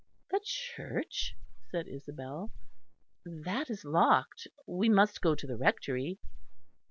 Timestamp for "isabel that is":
1.87-3.85